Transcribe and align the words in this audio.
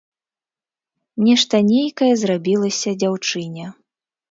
Нешта 1.27 1.55
нейкае 1.69 2.09
зрабілася 2.23 2.97
дзяўчыне. 3.07 3.71